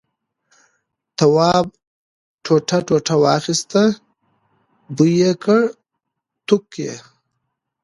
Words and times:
تواب 1.17 1.65
ټوټه 2.43 3.15
واخیسته 3.23 3.83
بوی 4.95 5.11
یې 5.21 5.31
کړ 5.43 5.61
توک 6.47 6.69
یې. 6.85 6.95